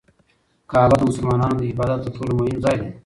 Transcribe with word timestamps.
کعبه 0.71 0.95
د 0.99 1.01
مسلمانانو 1.09 1.55
د 1.59 1.63
عبادت 1.71 1.99
تر 2.05 2.09
ټولو 2.17 2.31
مهم 2.39 2.57
ځای 2.63 2.77
دی. 2.81 2.89